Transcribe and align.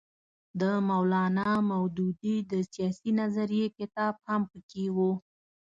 د 0.59 0.61
مولانا 0.89 1.49
مودودي 1.69 2.35
د 2.51 2.53
سیاسي 2.71 3.11
نظریې 3.21 3.67
کتاب 3.77 4.13
هم 4.27 4.41
پکې 4.51 4.85
وو. 4.95 5.11